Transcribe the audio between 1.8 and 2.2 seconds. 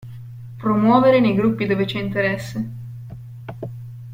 c'è